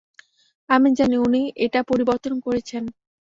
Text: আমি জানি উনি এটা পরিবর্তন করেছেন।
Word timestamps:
আমি 0.69 0.89
জানি 0.99 1.15
উনি 1.19 1.41
এটা 1.65 1.79
পরিবর্তন 1.89 2.33
করেছেন। 2.45 2.83